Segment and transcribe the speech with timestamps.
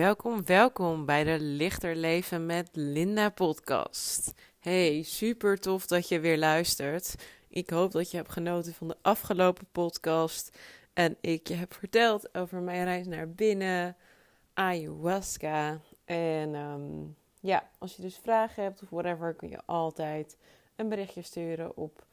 [0.00, 4.34] Welkom, welkom bij de Lichter Leven met Linda podcast.
[4.58, 7.14] Hey, super tof dat je weer luistert.
[7.48, 10.58] Ik hoop dat je hebt genoten van de afgelopen podcast
[10.92, 13.96] en ik je heb verteld over mijn reis naar binnen,
[14.54, 15.80] ayahuasca.
[16.04, 17.02] En ehm,
[17.40, 20.36] ja, als je dus vragen hebt of whatever, kun je altijd
[20.76, 22.04] een berichtje sturen op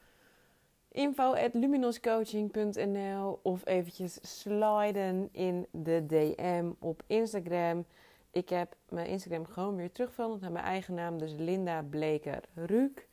[0.97, 7.85] info.luminoscoaching.nl of eventjes sliden in de DM op Instagram.
[8.31, 13.07] Ik heb mijn Instagram gewoon weer terugveranderd naar mijn eigen naam, dus Linda Bleker Ruuk.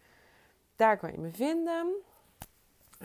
[0.77, 1.95] Daar kan je me vinden.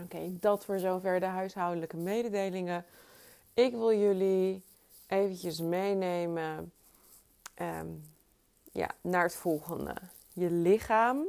[0.04, 2.86] Oké, dat voor zover de huishoudelijke mededelingen.
[3.54, 4.64] Ik wil jullie
[5.08, 6.72] eventjes meenemen
[7.54, 7.88] ehm,
[8.72, 9.94] ja, naar het volgende.
[10.34, 11.26] Je lichaam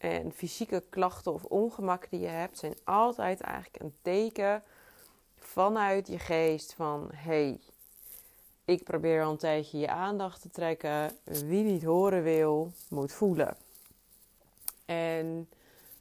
[0.00, 4.62] en fysieke klachten of ongemakken die je hebt, zijn altijd eigenlijk een teken
[5.38, 7.60] vanuit je geest van hey,
[8.64, 11.16] ik probeer al een tijdje je aandacht te trekken.
[11.24, 13.56] Wie niet horen wil, moet voelen.
[14.84, 15.26] En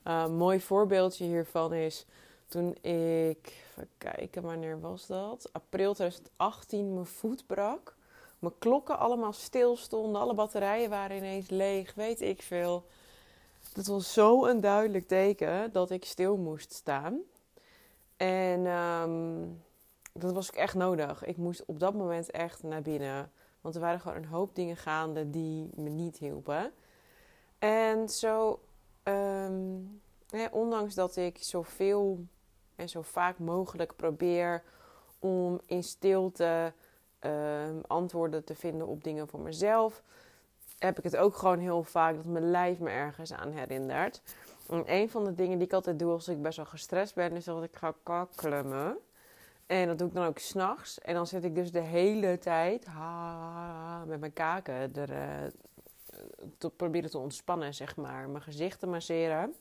[0.03, 2.05] een uh, mooi voorbeeldje hiervan is
[2.47, 5.49] toen ik, even kijken, wanneer was dat?
[5.51, 7.95] April 2018 mijn voet brak.
[8.39, 12.85] Mijn klokken allemaal stil stonden, alle batterijen waren ineens leeg, weet ik veel.
[13.73, 17.19] Dat was zo een duidelijk teken dat ik stil moest staan.
[18.17, 19.61] En um,
[20.13, 21.25] dat was ook echt nodig.
[21.25, 23.31] Ik moest op dat moment echt naar binnen.
[23.61, 26.71] Want er waren gewoon een hoop dingen gaande die me niet hielpen.
[27.59, 28.59] En zo,
[29.03, 30.01] um,
[30.51, 32.25] ondanks dat ik zoveel
[32.75, 34.63] en zo vaak mogelijk probeer
[35.19, 36.73] om in stilte
[37.19, 40.03] um, antwoorden te vinden op dingen voor mezelf,
[40.79, 44.21] heb ik het ook gewoon heel vaak dat mijn lijf me ergens aan herinnert.
[44.69, 47.35] En een van de dingen die ik altijd doe als ik best wel gestrest ben,
[47.35, 48.97] is dat ik ga kakkelen.
[49.65, 50.99] En dat doe ik dan ook s'nachts.
[50.99, 55.47] En dan zit ik dus de hele tijd ha, met mijn kaken er, uh,
[56.57, 58.29] te proberen te ontspannen, zeg maar.
[58.29, 59.53] Mijn gezicht te masseren.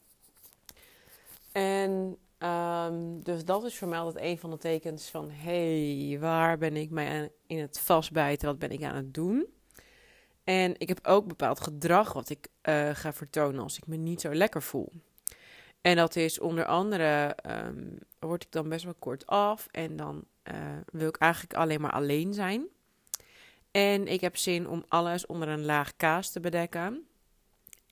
[1.53, 5.31] En um, dus dat is voor mij altijd een van de tekens van...
[5.31, 8.49] hey, waar ben ik mij in het vastbijten?
[8.49, 9.58] Wat ben ik aan het doen?
[10.49, 14.21] En ik heb ook bepaald gedrag wat ik uh, ga vertonen als ik me niet
[14.21, 14.93] zo lekker voel.
[15.81, 17.37] En dat is onder andere,
[17.67, 20.55] um, word ik dan best wel kort af en dan uh,
[20.93, 22.67] wil ik eigenlijk alleen maar alleen zijn.
[23.71, 27.07] En ik heb zin om alles onder een laag kaas te bedekken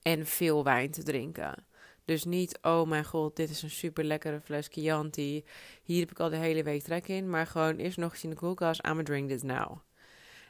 [0.02, 1.66] en veel wijn te drinken.
[2.04, 5.44] Dus niet, oh mijn god, dit is een super lekkere fles Chianti.
[5.82, 7.30] Hier heb ik al de hele week trek in.
[7.30, 9.78] Maar gewoon eerst nog eens in de koelkast, I'm drink this now.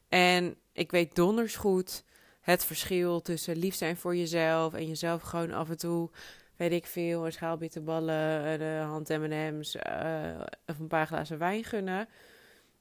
[0.08, 2.04] En ik weet donders goed
[2.40, 6.10] het verschil tussen lief zijn voor jezelf en jezelf gewoon af en toe,
[6.56, 11.64] weet ik veel, een schaal bitterballen, de hand M&M's uh, of een paar glazen wijn
[11.64, 12.08] gunnen.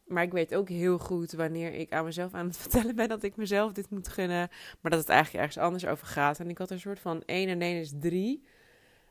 [0.05, 3.23] Maar ik weet ook heel goed wanneer ik aan mezelf aan het vertellen ben dat
[3.23, 4.49] ik mezelf dit moet gunnen.
[4.81, 6.39] Maar dat het eigenlijk ergens anders over gaat.
[6.39, 8.43] En ik had een soort van 1 en 1 is 3.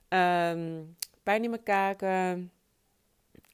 [0.08, 2.52] Um, pijn in mijn kaken.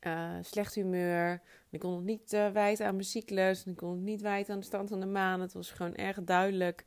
[0.07, 1.43] Uh, slecht humeur.
[1.71, 3.65] Ik kon het niet uh, wijten aan mijn cyclus.
[3.65, 5.41] Ik kon het niet wijten aan de stand van de maan.
[5.41, 6.85] Het was gewoon erg duidelijk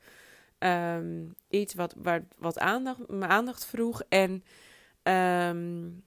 [0.60, 4.02] um, iets wat, waar, wat aandacht, mijn aandacht vroeg.
[4.10, 4.44] En
[5.04, 6.04] um,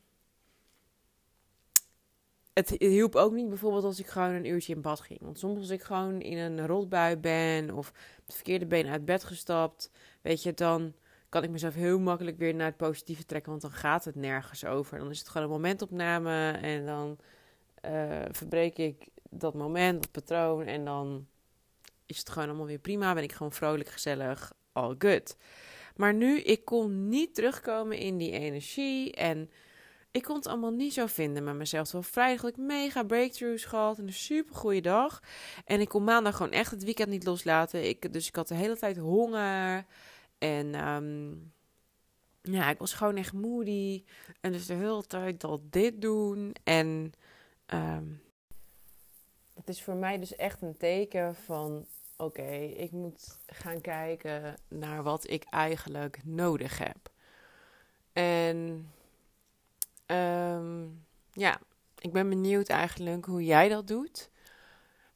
[2.53, 5.21] het hielp ook niet bijvoorbeeld als ik gewoon een uurtje in bad ging.
[5.23, 7.93] Want soms als ik gewoon in een rotbui ben of
[8.25, 9.91] het verkeerde been uit bed gestapt,
[10.23, 10.95] weet je, dan
[11.29, 14.65] kan ik mezelf heel makkelijk weer naar het positieve trekken, want dan gaat het nergens
[14.65, 14.99] over.
[14.99, 17.19] Dan is het gewoon een momentopname en dan
[17.87, 21.27] uh, verbreek ik dat moment, dat patroon en dan
[22.07, 23.15] is het gewoon allemaal weer prima.
[23.15, 25.37] Ben ik gewoon vrolijk, gezellig, all good.
[25.97, 29.51] Maar nu, ik kon niet terugkomen in die energie en
[30.11, 31.89] ik kon het allemaal niet zo vinden met mezelf.
[31.89, 35.23] Zo vrijdag ik mega breakthroughs gehad en een super goede dag.
[35.65, 37.89] En ik kon maandag gewoon echt het weekend niet loslaten.
[37.89, 39.87] Ik, dus ik had de hele tijd honger.
[40.39, 41.53] En um,
[42.43, 44.05] ja, ik was gewoon echt moody.
[44.41, 46.55] En dus de hele tijd al dit doen.
[46.65, 47.13] En
[47.67, 48.23] um,
[49.55, 51.87] dat is voor mij dus echt een teken van...
[52.19, 57.11] Oké, ik moet gaan kijken naar wat ik eigenlijk nodig heb.
[58.13, 58.91] En
[60.07, 61.61] um, ja,
[61.99, 64.31] ik ben benieuwd eigenlijk hoe jij dat doet.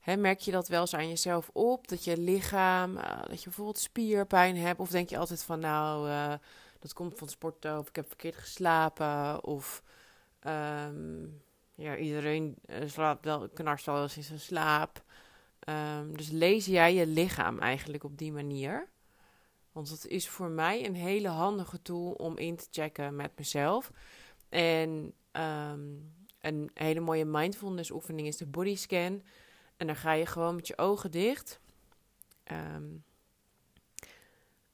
[0.04, 1.88] Merk je dat wel eens aan jezelf op?
[1.88, 4.80] Dat je lichaam, uh, dat je bijvoorbeeld spierpijn hebt?
[4.80, 6.34] Of denk je altijd van nou, uh,
[6.78, 9.44] dat komt van sporten of ik heb verkeerd geslapen?
[9.44, 9.82] Of
[10.46, 11.42] um,
[11.80, 15.02] ja, iedereen uh, slaapt wel, knarst wel eens in zijn slaap.
[15.68, 18.88] Um, dus lees jij je lichaam eigenlijk op die manier?
[19.72, 23.92] Want dat is voor mij een hele handige tool om in te checken met mezelf.
[24.48, 29.22] En um, een hele mooie mindfulness oefening is de body scan.
[29.76, 31.60] En dan ga je gewoon met je ogen dicht.
[32.44, 32.88] ehm,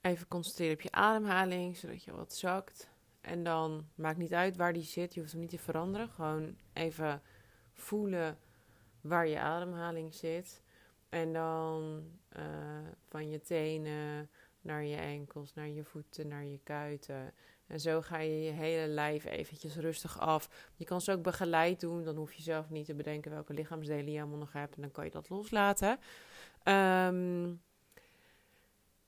[0.01, 2.89] even concentreren op je ademhaling, zodat je wat zakt.
[3.27, 6.09] En dan maakt niet uit waar die zit, je hoeft hem niet te veranderen.
[6.09, 7.23] Gewoon even
[7.73, 8.39] voelen
[9.01, 10.63] waar je ademhaling zit.
[11.09, 12.05] En dan
[12.37, 12.43] uh,
[13.09, 14.31] van je tenen
[14.61, 17.33] naar je enkels, naar je voeten, naar je kuiten.
[17.67, 20.71] En zo ga je je hele lijf eventjes rustig af.
[20.75, 22.05] Je kan ze ook begeleid doen.
[22.05, 24.75] Dan hoef je zelf niet te bedenken welke lichaamsdelen je allemaal nog hebt.
[24.75, 25.99] En dan kan je dat loslaten.
[26.65, 27.63] Um,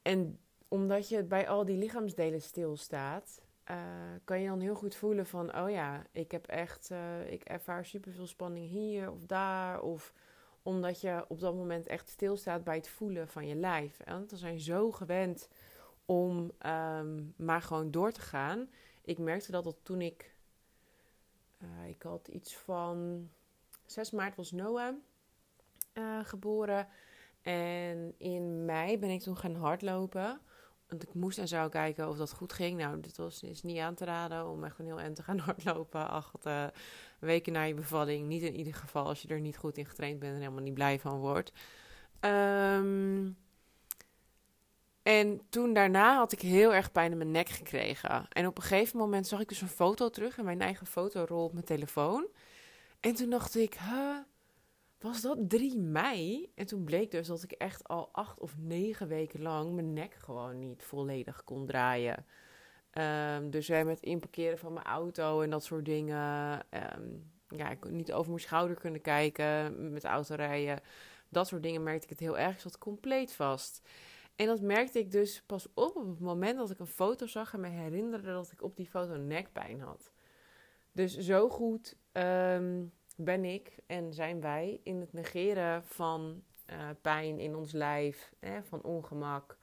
[0.03, 0.39] en
[0.69, 3.77] omdat je bij al die lichaamsdelen stilstaat, uh,
[4.25, 7.87] kan je dan heel goed voelen van, oh ja, ik heb echt, uh, ik ervaar
[7.87, 9.81] superveel spanning hier of daar.
[9.81, 10.13] Of
[10.63, 14.01] omdat je op dat moment echt stilstaat bij het voelen van je lijf.
[14.05, 15.49] Want we zijn zo gewend
[16.05, 18.69] om um, maar gewoon door te gaan.
[19.03, 20.35] Ik merkte dat, dat toen ik,
[21.59, 23.29] uh, ik had iets van
[23.87, 24.95] 6 maart was Noah
[26.23, 26.89] geboren.
[27.43, 30.41] En in mei ben ik toen gaan hardlopen.
[30.89, 32.79] Want ik moest en zou kijken of dat goed ging.
[32.79, 35.39] Nou, dit was, is niet aan te raden om echt een heel eind te gaan
[35.49, 36.09] hardlopen.
[36.09, 36.67] Acht uh,
[37.19, 38.27] weken na je bevalling.
[38.27, 40.75] Niet in ieder geval als je er niet goed in getraind bent en helemaal niet
[40.75, 41.53] blij van wordt.
[42.21, 43.37] Um,
[45.03, 48.27] en toen daarna had ik heel erg pijn in mijn nek gekregen.
[48.29, 51.45] En op een gegeven moment zag ik dus een foto terug in mijn eigen fotorol
[51.45, 52.27] op mijn telefoon.
[53.01, 54.17] En toen dacht ik, huh,
[54.99, 56.51] was dat 3 mei?
[56.55, 60.15] En toen bleek dus dat ik echt al acht of negen weken lang mijn nek
[60.15, 62.27] gewoon niet volledig kon draaien.
[63.37, 66.63] Um, dus met inparkeren van mijn auto en dat soort dingen.
[66.97, 70.81] Um, ja, ik kon niet over mijn schouder kunnen kijken met autorijden.
[71.29, 72.55] Dat soort dingen merkte ik het heel erg.
[72.55, 73.89] Ik zat compleet vast.
[74.37, 77.55] En dat merkte ik dus pas op op het moment dat ik een foto zag
[77.55, 80.11] en me herinnerde dat ik op die foto nekpijn had.
[80.93, 87.39] Dus zo goed um, ben ik en zijn wij in het negeren van uh, pijn
[87.39, 89.59] in ons lijf, hè, van ongemak.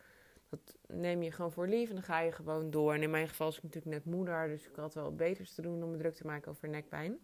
[0.50, 2.94] Dat neem je gewoon voor lief en dan ga je gewoon door.
[2.94, 5.62] En in mijn geval was ik natuurlijk net moeder, dus ik had wel beters te
[5.62, 7.18] doen om me druk te maken over nekpijn.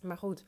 [0.00, 0.44] Maar goed,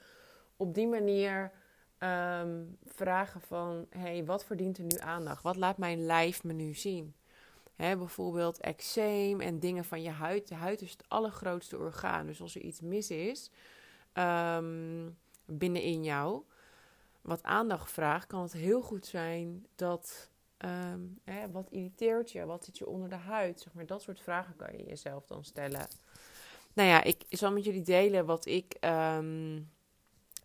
[0.56, 1.52] op die manier
[1.98, 5.42] um, vragen van: hey, wat verdient er nu aandacht?
[5.42, 7.14] Wat laat mijn lijf me nu zien?
[7.76, 10.48] Bijvoorbeeld eczeem en dingen van je huid.
[10.48, 12.26] De huid is het allergrootste orgaan.
[12.26, 13.50] Dus als er iets mis is
[14.14, 16.42] um, binnenin jou,
[17.20, 20.28] wat aandacht vraagt, kan het heel goed zijn dat.
[20.64, 22.46] Um, hè, wat irriteert je?
[22.46, 23.60] Wat zit je onder de huid?
[23.60, 25.88] Zeg maar, dat soort vragen kan je jezelf dan stellen.
[26.72, 28.76] Nou ja, ik zal met jullie delen wat ik.
[28.80, 29.70] Um,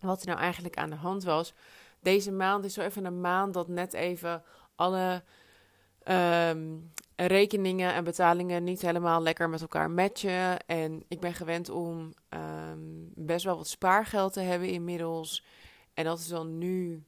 [0.06, 1.54] wat er nou eigenlijk aan de hand was.
[2.00, 4.44] Deze maand is zo even een maand dat net even
[4.76, 5.24] alle
[7.16, 10.66] rekeningen en betalingen niet helemaal lekker met elkaar matchen.
[10.66, 15.46] En ik ben gewend om um, best wel wat spaargeld te hebben inmiddels.
[15.94, 17.04] En dat is dan nu.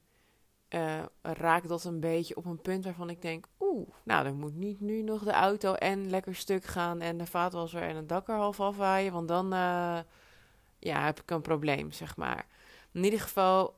[0.74, 4.54] Uh, raakt dat een beetje op een punt waarvan ik denk: oeh, nou dan moet
[4.54, 8.28] niet nu nog de auto en lekker stuk gaan en de vaatwasser en het dak
[8.28, 9.98] er half afwaaien, want dan uh,
[10.78, 12.46] ja, heb ik een probleem, zeg maar.
[12.92, 13.74] In ieder geval,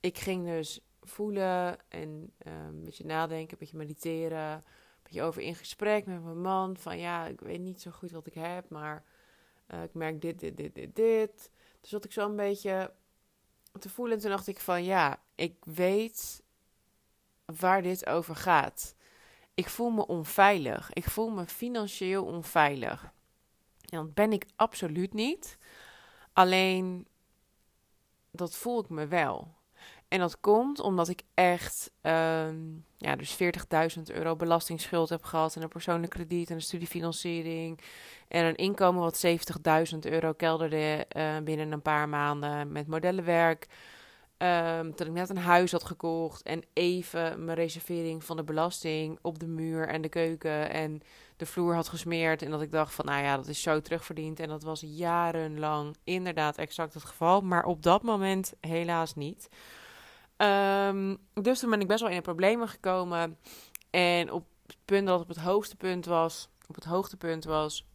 [0.00, 4.64] ik ging dus voelen en um, een beetje nadenken, een beetje mediteren.
[5.18, 6.76] Over in gesprek met mijn man.
[6.76, 9.04] Van ja, ik weet niet zo goed wat ik heb, maar
[9.74, 11.50] uh, ik merk dit, dit, dit, dit, dit.
[11.80, 12.92] Dus dat ik zo een beetje
[13.78, 14.14] te voelen.
[14.14, 16.42] En toen dacht ik van ja, ik weet
[17.44, 18.94] waar dit over gaat.
[19.54, 20.92] Ik voel me onveilig.
[20.92, 23.12] Ik voel me financieel onveilig.
[23.88, 25.58] En dat ben ik absoluut niet.
[26.32, 27.06] Alleen
[28.30, 29.54] dat voel ik me wel.
[30.10, 33.38] En dat komt omdat ik echt um, ja, dus
[33.96, 35.56] 40.000 euro belastingsschuld heb gehad.
[35.56, 37.80] En een persoonlijk krediet en een studiefinanciering.
[38.28, 39.26] En een inkomen wat
[39.92, 43.66] 70.000 euro kelderde uh, binnen een paar maanden met modellenwerk.
[44.38, 49.18] Um, dat ik net een huis had gekocht en even mijn reservering van de belasting
[49.22, 51.02] op de muur en de keuken en
[51.36, 52.42] de vloer had gesmeerd.
[52.42, 54.40] En dat ik dacht van, nou ja, dat is zo terugverdiend.
[54.40, 57.40] En dat was jarenlang inderdaad exact het geval.
[57.40, 59.48] Maar op dat moment helaas niet.
[60.42, 63.38] Um, dus toen ben ik best wel in de problemen gekomen.
[63.90, 67.86] En op het punt dat het op het hoogste punt was, op het hoogtepunt was,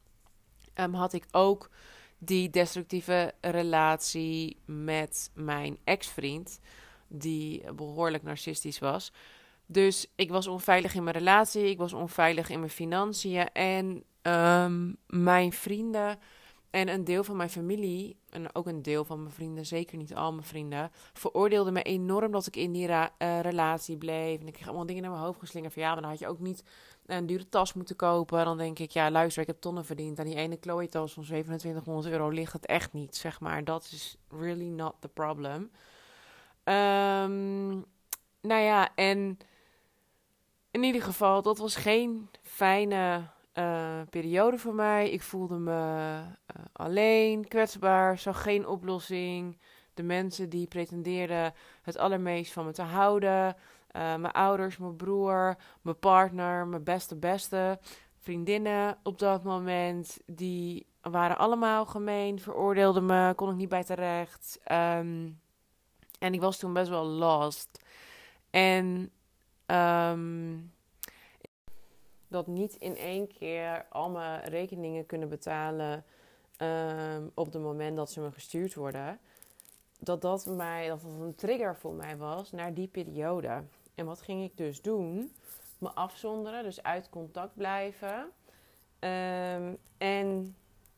[0.75, 1.69] um, had ik ook
[2.17, 6.59] die destructieve relatie met mijn ex-vriend,
[7.07, 9.11] die behoorlijk narcistisch was.
[9.65, 14.97] Dus ik was onveilig in mijn relatie, ik was onveilig in mijn financiën en um,
[15.07, 16.19] mijn vrienden
[16.75, 20.15] en een deel van mijn familie, en ook een deel van mijn vrienden, zeker niet
[20.15, 23.05] al mijn vrienden, veroordeelden me enorm dat ik in die uh,
[23.41, 24.39] relatie bleef.
[24.39, 26.39] En ik kreeg allemaal dingen naar mijn hoofd geslingerd van ja, dan had je ook
[26.39, 26.63] niet
[27.05, 28.45] een dure tas moeten kopen.
[28.45, 30.19] Dan denk ik, ja, luister, ik heb tonnen verdiend.
[30.19, 33.63] Aan die ene Chloe-tas van 2700 euro ligt het echt niet, zeg maar.
[33.63, 35.61] Dat is really not the problem.
[36.63, 37.85] Um,
[38.41, 39.37] nou ja, en
[40.71, 45.09] in ieder geval, dat was geen fijne uh, periode voor mij.
[45.09, 49.57] Ik voelde me uh, alleen, kwetsbaar, zag geen oplossing.
[49.93, 53.47] De mensen die pretendeerden het allermeest van me te houden.
[53.47, 57.79] Uh, mijn ouders, mijn broer, mijn partner, mijn beste beste
[58.19, 60.19] vriendinnen op dat moment.
[60.25, 64.59] Die waren allemaal gemeen, veroordeelden me, kon ik niet bij terecht.
[64.71, 65.39] Um,
[66.19, 67.79] en ik was toen best wel lost.
[68.49, 69.11] En
[69.65, 70.73] um,
[72.35, 76.03] dat niet in één keer al mijn rekeningen kunnen betalen
[76.61, 79.19] um, op het moment dat ze me gestuurd worden.
[79.99, 83.63] Dat dat, mij, dat een trigger voor mij was naar die periode.
[83.95, 85.33] En wat ging ik dus doen?
[85.77, 88.31] Me afzonderen, dus uit contact blijven.
[88.99, 90.55] Um, en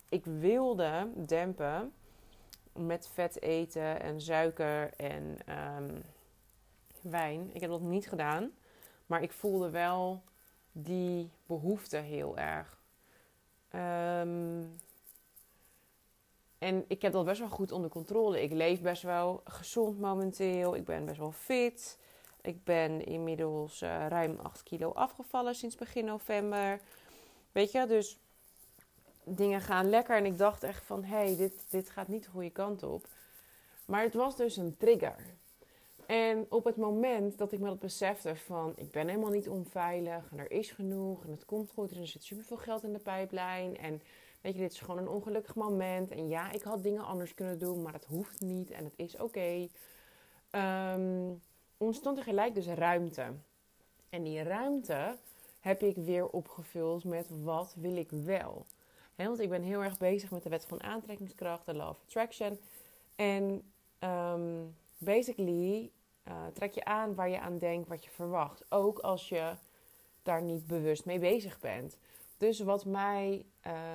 [0.09, 1.93] ik wilde dempen
[2.73, 5.37] met vet eten en suiker en
[5.77, 6.03] um,
[7.01, 7.49] wijn.
[7.53, 8.51] Ik heb dat niet gedaan.
[9.05, 10.21] Maar ik voelde wel
[10.83, 12.77] die behoefte heel erg.
[13.75, 14.79] Um,
[16.57, 18.41] en ik heb dat best wel goed onder controle.
[18.41, 20.75] Ik leef best wel gezond momenteel.
[20.75, 21.97] Ik ben best wel fit.
[22.41, 26.79] Ik ben inmiddels uh, ruim 8 kilo afgevallen sinds begin november.
[27.51, 28.19] Weet je, dus
[29.23, 30.17] dingen gaan lekker.
[30.17, 33.07] En ik dacht echt van, hé, hey, dit, dit gaat niet de goede kant op.
[33.85, 35.15] Maar het was dus een trigger.
[36.07, 40.31] En op het moment dat ik me dat besefte van, ik ben helemaal niet onveilig
[40.31, 42.99] en er is genoeg en het komt goed en er zit superveel geld in de
[42.99, 44.01] pijplijn en
[44.41, 47.59] weet je, dit is gewoon een ongelukkig moment en ja, ik had dingen anders kunnen
[47.59, 49.23] doen, maar dat hoeft niet en het is oké.
[49.23, 49.69] Okay.
[50.93, 51.41] Um,
[51.77, 53.25] ontstond er gelijk dus ruimte.
[54.09, 55.17] En die ruimte
[55.59, 58.65] heb ik weer opgevuld met wat wil ik wel.
[59.15, 62.59] want ik ben heel erg bezig met de wet van aantrekkingskracht, de law of attraction.
[63.15, 65.91] En um, basically
[66.27, 68.71] uh, trek je aan waar je aan denkt, wat je verwacht.
[68.71, 69.53] Ook als je
[70.23, 71.97] daar niet bewust mee bezig bent.
[72.37, 73.45] Dus wat mij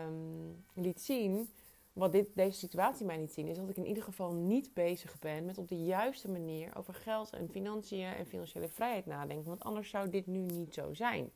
[0.06, 1.50] um, liet zien,
[1.92, 5.18] wat dit, deze situatie mij liet zien, is dat ik in ieder geval niet bezig
[5.18, 9.48] ben met op de juiste manier over geld en financiën en financiële vrijheid nadenken.
[9.48, 11.30] Want anders zou dit nu niet zo zijn.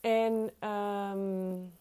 [0.00, 1.72] En um,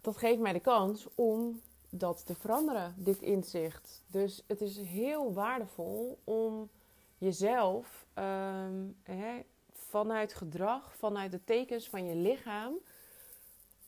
[0.00, 1.60] dat geeft mij de kans om
[1.90, 4.02] dat te veranderen, dit inzicht.
[4.06, 6.70] Dus het is heel waardevol om
[7.18, 9.40] jezelf um, hè,
[9.72, 12.74] vanuit gedrag, vanuit de tekens van je lichaam,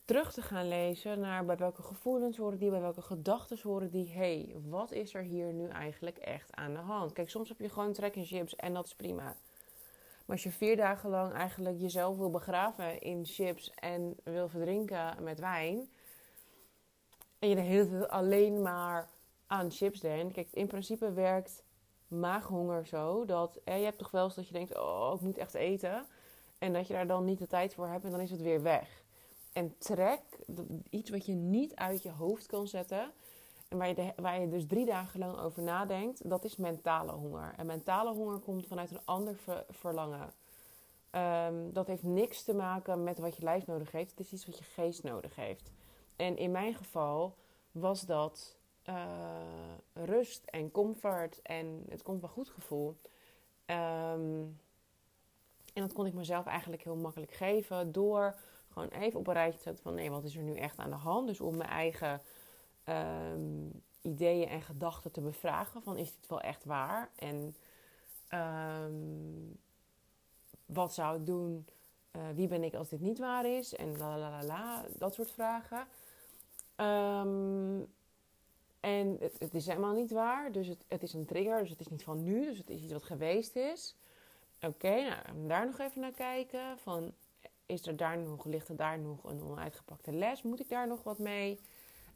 [0.05, 4.09] terug te gaan lezen naar bij welke gevoelens horen die, bij welke gedachten horen die.
[4.09, 7.13] hey, wat is er hier nu eigenlijk echt aan de hand?
[7.13, 9.35] Kijk, soms heb je gewoon trek in chips en dat is prima.
[10.25, 15.23] Maar als je vier dagen lang eigenlijk jezelf wil begraven in chips en wil verdrinken
[15.23, 15.89] met wijn,
[17.43, 19.09] en je de hele tijd alleen maar
[19.47, 20.33] aan chips denkt.
[20.33, 21.63] Kijk, in principe werkt
[22.07, 25.53] maaghonger zo dat je hebt toch wel eens dat je denkt: oh, ik moet echt
[25.53, 26.05] eten.
[26.57, 28.61] En dat je daar dan niet de tijd voor hebt en dan is het weer
[28.61, 29.03] weg.
[29.53, 30.21] En trek,
[30.89, 33.11] iets wat je niet uit je hoofd kan zetten.
[33.69, 37.53] En waar je, waar je dus drie dagen lang over nadenkt, dat is mentale honger.
[37.57, 39.35] En mentale honger komt vanuit een ander
[39.69, 40.33] verlangen.
[41.11, 44.11] Um, dat heeft niks te maken met wat je lijf nodig heeft.
[44.11, 45.71] Het is iets wat je geest nodig heeft.
[46.15, 47.35] En in mijn geval
[47.71, 48.57] was dat
[48.89, 48.95] uh,
[49.93, 52.97] rust en comfort en het komt wel goed gevoel.
[53.65, 54.59] Um,
[55.73, 58.35] en dat kon ik mezelf eigenlijk heel makkelijk geven door
[58.69, 60.89] gewoon even op een rijtje te zetten van nee, wat is er nu echt aan
[60.89, 61.27] de hand?
[61.27, 62.21] Dus om mijn eigen
[62.85, 67.09] um, ideeën en gedachten te bevragen van is dit wel echt waar?
[67.15, 67.55] En
[68.33, 69.59] um,
[70.65, 71.67] wat zou ik doen?
[72.17, 73.75] Uh, wie ben ik als dit niet waar is?
[73.75, 75.87] En la la la la, dat soort vragen.
[76.77, 77.87] Um,
[78.79, 80.51] en het, is helemaal niet waar.
[80.51, 81.59] Dus het, het, is een trigger.
[81.59, 82.45] Dus het is niet van nu.
[82.45, 83.95] Dus het is iets wat geweest is.
[84.61, 86.77] Oké, nou, daar nog even naar kijken.
[86.77, 87.13] Van,
[87.65, 90.41] is er daar nog, ligt er daar nog een onuitgepakte les?
[90.41, 91.59] Moet ik daar nog wat mee?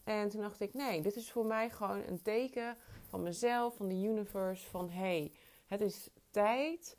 [0.04, 2.78] En toen dacht ik, nee, dit is voor mij gewoon een teken
[3.10, 4.70] van mezelf, van de universe.
[4.70, 5.32] Van, hey,
[5.66, 6.98] het is tijd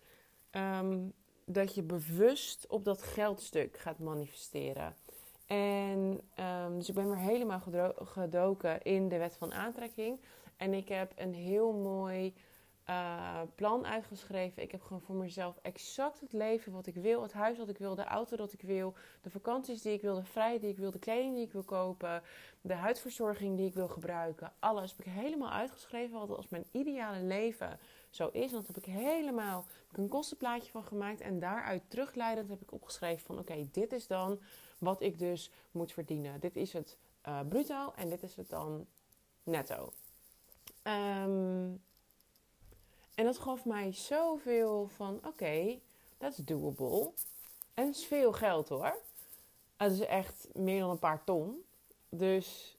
[0.50, 1.12] um,
[1.48, 4.94] dat je bewust op dat geldstuk gaat manifesteren.
[5.46, 7.62] En um, dus ik ben weer helemaal
[7.94, 10.20] gedoken in de wet van aantrekking.
[10.56, 12.34] En ik heb een heel mooi
[12.90, 14.62] uh, plan uitgeschreven.
[14.62, 17.22] Ik heb gewoon voor mezelf exact het leven wat ik wil.
[17.22, 18.94] Het huis wat ik wil, de auto dat ik wil.
[19.22, 21.64] De vakanties die ik wil, de vrijheid die ik wil, de kleding die ik wil
[21.64, 22.22] kopen.
[22.60, 24.52] De huidverzorging die ik wil gebruiken.
[24.58, 27.78] Alles heb ik helemaal uitgeschreven wat als mijn ideale leven
[28.10, 28.50] zo is.
[28.50, 31.20] En dat heb ik helemaal heb een kostenplaatje van gemaakt.
[31.20, 34.40] En daaruit terugleidend heb ik opgeschreven van oké, dit is dan
[34.78, 36.40] wat ik dus moet verdienen.
[36.40, 36.96] Dit is het
[37.28, 38.86] uh, bruto en dit is het dan
[39.42, 39.92] netto.
[40.82, 41.82] Um,
[43.14, 45.78] En dat gaf mij zoveel van, oké,
[46.18, 47.12] dat is doable.
[47.74, 48.98] En het is veel geld hoor.
[49.76, 51.64] Het is echt meer dan een paar ton.
[52.08, 52.78] Dus,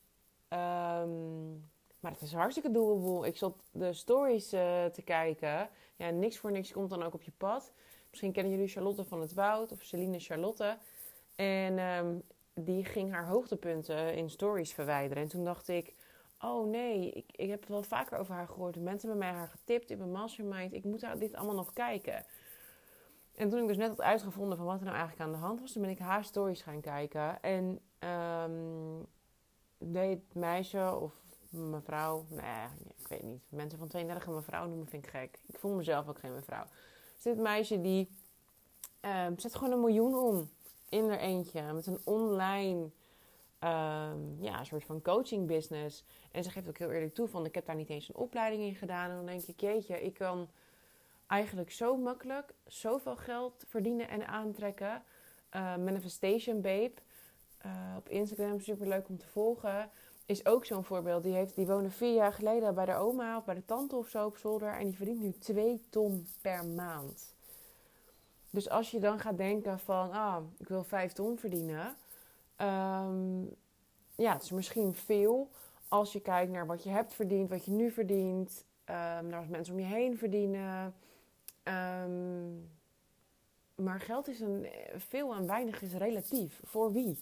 [0.50, 1.69] um,
[2.10, 3.28] het is hartstikke doable.
[3.28, 5.70] Ik zat de stories uh, te kijken.
[5.96, 7.74] Ja, niks voor niks komt dan ook op je pad.
[8.10, 10.78] Misschien kennen jullie Charlotte van het Woud of Celine Charlotte.
[11.36, 12.22] En um,
[12.54, 15.24] die ging haar hoogtepunten in stories verwijderen.
[15.24, 15.96] En toen dacht ik,
[16.40, 18.76] oh nee, ik, ik heb wel vaker over haar gehoord.
[18.76, 20.74] Mensen hebben mij haar getipt in mijn mastermind.
[20.74, 22.26] Ik moet dit allemaal nog kijken.
[23.36, 25.60] En toen ik dus net had uitgevonden van wat er nou eigenlijk aan de hand
[25.60, 27.42] was, toen ben ik haar stories gaan kijken.
[27.42, 27.80] En
[28.44, 29.08] um,
[29.78, 31.14] deed meisje of
[31.50, 32.66] mevrouw, nee,
[32.98, 33.42] ik weet niet.
[33.50, 35.40] Mensen van 32 een mevrouw noemen vind ik gek.
[35.46, 36.66] Ik voel mezelf ook geen mevrouw.
[37.14, 38.10] Dus dit meisje die
[39.02, 40.50] um, zet gewoon een miljoen om
[40.90, 42.90] in er eentje met een online
[43.60, 46.04] um, ja, soort van coaching business.
[46.32, 48.64] En ze geeft ook heel eerlijk toe van ik heb daar niet eens een opleiding
[48.64, 49.10] in gedaan.
[49.10, 50.50] En dan denk ik, jeetje, ik kan
[51.28, 55.04] eigenlijk zo makkelijk zoveel geld verdienen en aantrekken.
[55.56, 56.94] Uh, Manifestation Babe
[57.66, 59.90] uh, op Instagram, super leuk om te volgen.
[60.30, 61.24] Is ook zo'n voorbeeld.
[61.24, 64.08] Die, heeft, die woonde vier jaar geleden bij de oma of bij de tante of
[64.08, 64.74] zo op zolder.
[64.74, 67.34] En die verdient nu 2 ton per maand.
[68.50, 71.96] Dus als je dan gaat denken van, ah, ik wil 5 ton verdienen.
[72.58, 73.50] Um,
[74.16, 75.50] ja, het is misschien veel
[75.88, 79.50] als je kijkt naar wat je hebt verdiend, wat je nu verdient, um, naar wat
[79.50, 80.94] mensen om je heen verdienen.
[81.64, 82.70] Um,
[83.76, 86.62] maar geld is een veel en weinig is relatief.
[86.64, 87.18] Voor wie?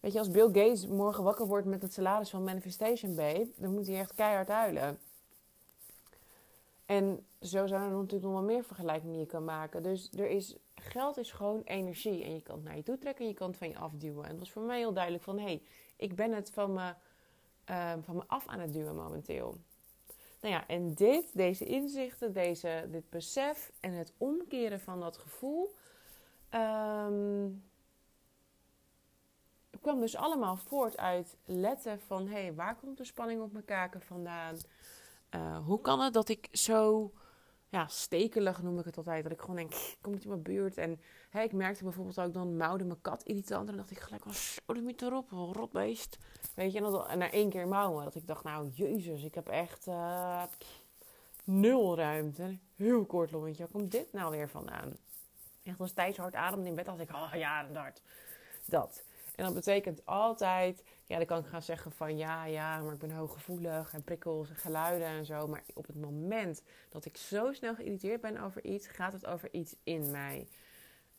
[0.00, 3.72] Weet je, als Bill Gates morgen wakker wordt met het salaris van Manifestation Babe, dan
[3.72, 4.98] moet hij echt keihard huilen.
[6.86, 9.82] En zo zijn er natuurlijk nog wel meer vergelijkingen die je kan maken.
[9.82, 12.24] Dus er is, geld is gewoon energie.
[12.24, 14.24] En je kan het naar je toe trekken en je kan het van je afduwen.
[14.24, 15.38] En dat was voor mij heel duidelijk van...
[15.38, 15.62] hé, hey,
[15.96, 16.94] ik ben het van me,
[17.70, 19.58] uh, van me af aan het duwen momenteel.
[20.40, 25.74] Nou ja, en dit, deze inzichten, deze, dit besef en het omkeren van dat gevoel...
[26.54, 27.69] Um,
[29.80, 32.26] kwam dus allemaal voort uit letten van...
[32.26, 34.56] hé, hey, waar komt de spanning op mijn kaken vandaan...
[35.34, 37.12] Uh, hoe kan het dat ik zo
[37.70, 39.22] ja, stekelig noem ik het altijd.
[39.22, 40.76] Dat ik gewoon denk, kom niet in mijn buurt.
[40.76, 43.68] En hey, ik merkte bijvoorbeeld ook dan mouwde mijn kat irritant.
[43.68, 46.18] En dacht ik gelijk, oh, de niet erop, rotbeest.
[46.54, 48.04] Weet je, en, na één keer mouwen.
[48.04, 50.42] Dat ik dacht, nou, jezus, ik heb echt uh,
[51.44, 52.58] nul ruimte.
[52.76, 53.62] Heel kort lontje.
[53.62, 54.96] Waar komt dit nou weer vandaan?
[55.62, 58.02] Echt als Thijs hard ademde in bed, dacht ik, oh ja, dat.
[58.64, 59.02] Dat.
[59.40, 62.98] En dat betekent altijd, ja, dan kan ik gaan zeggen van ja, ja, maar ik
[62.98, 65.46] ben hooggevoelig en prikkels en geluiden en zo.
[65.46, 69.48] Maar op het moment dat ik zo snel geïrriteerd ben over iets, gaat het over
[69.52, 70.38] iets in mij.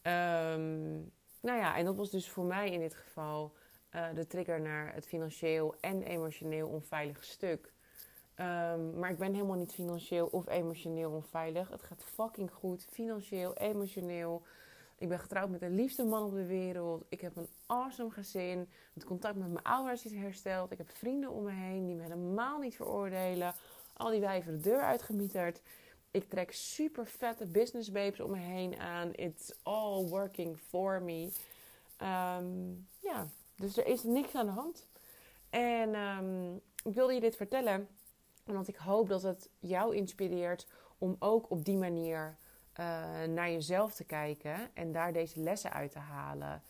[0.02, 3.54] Um, nou ja, en dat was dus voor mij in dit geval
[3.96, 7.74] uh, de trigger naar het financieel en emotioneel onveilige stuk.
[8.36, 11.70] Um, maar ik ben helemaal niet financieel of emotioneel onveilig.
[11.70, 14.44] Het gaat fucking goed, financieel, emotioneel.
[15.02, 17.06] Ik ben getrouwd met de liefste man op de wereld.
[17.10, 18.70] Ik heb een awesome gezin.
[18.94, 20.72] Het contact met mijn ouders is hersteld.
[20.72, 23.54] Ik heb vrienden om me heen die me helemaal niet veroordelen.
[23.94, 25.62] Al die wijven de deur uitgemieterd.
[26.12, 29.14] Ik trek super vette business babes om me heen aan.
[29.14, 31.32] It's all working for me.
[32.02, 34.88] Um, ja, dus er is niks aan de hand.
[35.50, 37.88] En um, ik wilde je dit vertellen,
[38.46, 42.38] omdat ik hoop dat het jou inspireert om ook op die manier
[42.80, 42.86] uh,
[43.24, 46.64] naar jezelf te kijken en daar deze lessen uit te halen.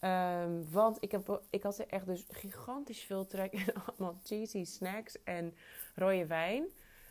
[0.00, 4.64] Um, want ik, heb, ik had er echt dus gigantisch veel trek in allemaal cheesy
[4.64, 5.54] snacks en
[5.94, 6.64] rode wijn.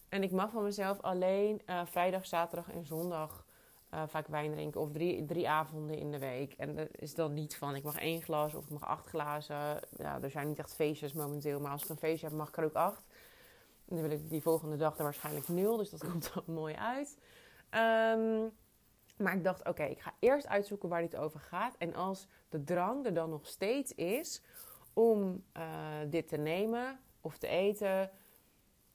[0.10, 3.46] En ik mag van mezelf alleen uh, vrijdag, zaterdag en zondag
[3.94, 4.82] uh, vaak wijn drinken.
[4.82, 6.54] Of drie, drie avonden in de week.
[6.54, 9.80] En dat is dan niet van ik mag één glas of ik mag acht glazen.
[9.98, 11.60] Ja, er zijn niet echt feestjes momenteel.
[11.60, 13.04] Maar als ik een feestje heb, mag ik er ook acht.
[13.88, 15.78] En dan wil ik die volgende dag er waarschijnlijk nul.
[15.78, 17.18] Dus dat komt er mooi uit.
[17.76, 18.52] Um,
[19.18, 21.76] maar ik dacht, oké, ik ga eerst uitzoeken waar dit over gaat.
[21.78, 24.42] En als de drang er dan nog steeds is
[24.94, 25.64] om uh,
[26.10, 28.12] dit te nemen of te eten,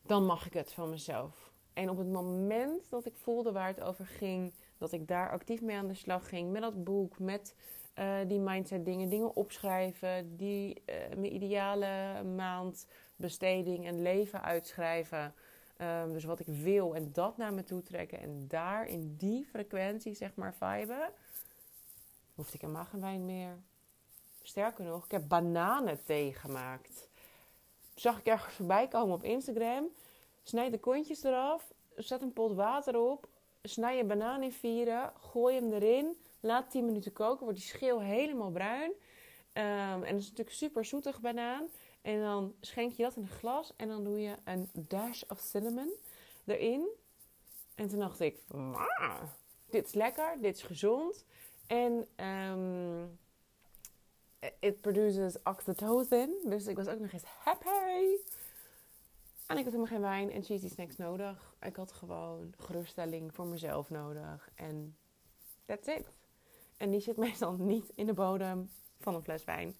[0.02, 1.52] dan mag ik het van mezelf.
[1.72, 5.62] En op het moment dat ik voelde waar het over ging, dat ik daar actief
[5.62, 7.54] mee aan de slag ging, met dat boek, met
[7.98, 12.86] uh, die mindset dingen, dingen opschrijven, die uh, mijn ideale maand
[13.16, 15.34] besteding en leven uitschrijven.
[15.80, 19.44] Um, dus wat ik wil en dat naar me toe trekken en daar in die
[19.44, 21.12] frequentie zeg maar viben,
[22.34, 23.58] hoefde ik helemaal geen wijn meer.
[24.42, 27.08] Sterker nog, ik heb bananenthee gemaakt.
[27.94, 29.88] Zag ik ergens voorbij komen op Instagram.
[30.42, 33.28] Snijd de kontjes eraf, zet een pot water op,
[33.62, 38.00] snij je banaan in vieren, gooi hem erin, laat 10 minuten koken, wordt die schil
[38.00, 38.90] helemaal bruin.
[38.90, 41.68] Um, en dat is natuurlijk super zoetig banaan.
[42.02, 45.40] En dan schenk je dat in een glas en dan doe je een dash of
[45.40, 45.92] cinnamon
[46.44, 46.88] erin.
[47.74, 48.40] En toen dacht ik,
[49.70, 51.24] dit is lekker, dit is gezond.
[51.66, 53.18] En um,
[54.58, 56.36] it produces oxytocin.
[56.44, 58.16] Dus ik was ook nog eens happy.
[59.46, 61.54] En ik had helemaal geen wijn en cheesy snacks nodig.
[61.60, 64.50] Ik had gewoon geruststelling voor mezelf nodig.
[64.54, 64.96] En
[65.64, 66.06] that's it.
[66.76, 69.76] En die zit meestal niet in de bodem van een fles wijn.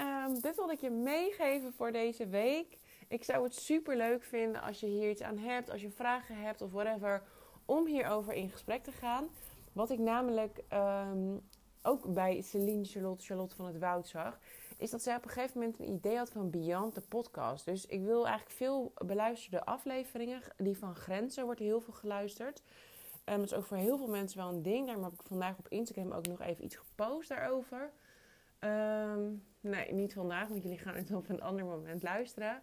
[0.00, 2.78] Um, dit wilde ik je meegeven voor deze week.
[3.08, 6.36] Ik zou het super leuk vinden als je hier iets aan hebt, als je vragen
[6.36, 7.22] hebt of whatever,
[7.64, 9.28] om hierover in gesprek te gaan.
[9.72, 11.48] Wat ik namelijk um,
[11.82, 14.38] ook bij Celine Charlotte, Charlotte van het Woud zag,
[14.78, 17.64] is dat zij op een gegeven moment een idee had van Beyond de podcast.
[17.64, 20.40] Dus ik wil eigenlijk veel beluisterde afleveringen.
[20.56, 22.62] Die van Grenzen wordt heel veel geluisterd.
[23.24, 24.86] Dat is ook voor heel veel mensen wel een ding.
[24.86, 27.92] Daarom heb ik vandaag op Instagram ook nog even iets gepost daarover.
[28.64, 32.62] Um, nee, niet vandaag, want jullie gaan het op een ander moment luisteren.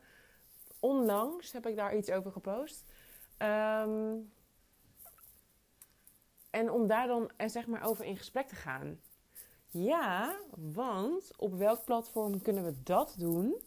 [0.80, 2.86] Onlangs heb ik daar iets over gepost.
[3.38, 4.32] Um,
[6.50, 9.00] en om daar dan er zeg maar over in gesprek te gaan.
[9.68, 13.62] Ja, want op welk platform kunnen we dat doen?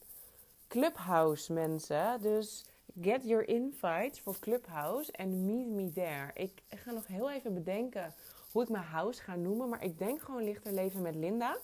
[0.68, 2.20] Clubhouse mensen.
[2.20, 2.66] Dus
[3.00, 6.30] get your invites voor Clubhouse en meet me there.
[6.34, 8.14] Ik ga nog heel even bedenken
[8.52, 9.68] hoe ik mijn house ga noemen.
[9.68, 11.58] Maar ik denk gewoon lichter leven met Linda.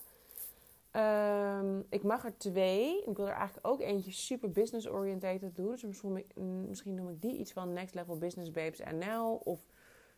[0.93, 3.05] Um, ik mag er twee.
[3.07, 5.71] Ik wil er eigenlijk ook eentje super business orientated doen.
[5.71, 6.25] Dus misschien,
[6.69, 9.61] misschien noem ik die iets van Next Level Business Babes NL of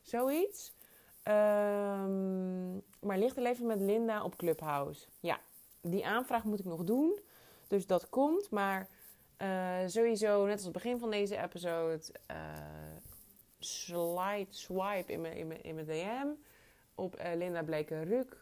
[0.01, 0.75] zoiets.
[1.25, 5.07] Um, maar lichter leven met Linda op Clubhouse.
[5.21, 5.41] Ja,
[5.81, 7.21] die aanvraag moet ik nog doen.
[7.69, 8.51] Dus dat komt.
[8.51, 8.89] Maar
[9.39, 12.37] uh, sowieso, net als het begin van deze episode, uh,
[13.59, 16.27] slide, swipe in mijn, in in DM
[16.95, 18.42] op uh, Linda Bleken Ruk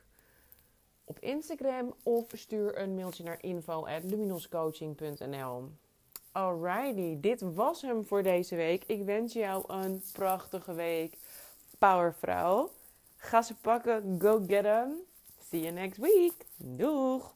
[1.11, 5.69] op Instagram of stuur een mailtje naar info@luminoscoaching.nl.
[6.33, 8.85] Alrighty, dit was hem voor deze week.
[8.87, 11.17] Ik wens jou een prachtige week,
[11.79, 12.71] powervrouw.
[13.17, 14.93] Ga ze pakken, go get them.
[15.49, 16.47] See you next week.
[16.57, 17.35] Doeg!